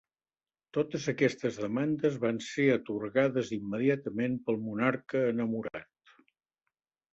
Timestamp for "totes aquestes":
0.77-1.59